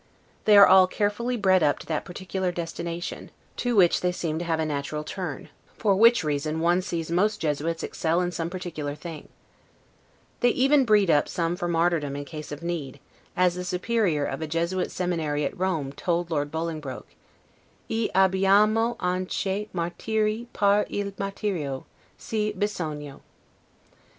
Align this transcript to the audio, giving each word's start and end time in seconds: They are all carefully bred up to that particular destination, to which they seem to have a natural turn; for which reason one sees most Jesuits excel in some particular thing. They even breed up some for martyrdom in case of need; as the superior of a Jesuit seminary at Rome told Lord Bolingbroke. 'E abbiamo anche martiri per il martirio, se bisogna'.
They 0.45 0.57
are 0.57 0.65
all 0.65 0.87
carefully 0.87 1.37
bred 1.37 1.61
up 1.61 1.77
to 1.77 1.85
that 1.85 2.05
particular 2.05 2.51
destination, 2.51 3.29
to 3.57 3.75
which 3.75 4.01
they 4.01 4.11
seem 4.11 4.39
to 4.39 4.45
have 4.45 4.59
a 4.59 4.65
natural 4.65 5.03
turn; 5.03 5.49
for 5.77 5.95
which 5.95 6.23
reason 6.23 6.59
one 6.59 6.81
sees 6.81 7.11
most 7.11 7.37
Jesuits 7.39 7.83
excel 7.83 8.19
in 8.19 8.31
some 8.31 8.49
particular 8.49 8.95
thing. 8.95 9.29
They 10.39 10.49
even 10.49 10.85
breed 10.85 11.11
up 11.11 11.29
some 11.29 11.55
for 11.55 11.67
martyrdom 11.67 12.15
in 12.15 12.25
case 12.25 12.51
of 12.51 12.63
need; 12.63 12.99
as 13.37 13.53
the 13.53 13.63
superior 13.63 14.25
of 14.25 14.41
a 14.41 14.47
Jesuit 14.47 14.89
seminary 14.89 15.45
at 15.45 15.55
Rome 15.55 15.93
told 15.93 16.31
Lord 16.31 16.49
Bolingbroke. 16.49 17.09
'E 17.87 18.09
abbiamo 18.15 18.95
anche 19.01 19.69
martiri 19.71 20.47
per 20.51 20.87
il 20.89 21.11
martirio, 21.19 21.83
se 22.17 22.53
bisogna'. 22.53 23.19